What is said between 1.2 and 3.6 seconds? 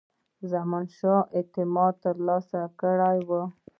اعتماد ترلاسه کړی وو.